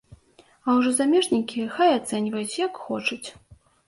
А 0.67 0.73
ўжо 0.77 0.93
замежнікі 0.99 1.65
хай 1.75 1.91
ацэньваюць, 1.97 2.57
як 2.65 2.81
хочуць. 2.87 3.29